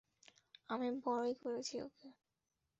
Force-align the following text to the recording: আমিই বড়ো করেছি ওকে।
আমিই 0.69 0.93
বড়ো 1.03 1.31
করেছি 1.41 1.75
ওকে। 1.81 2.07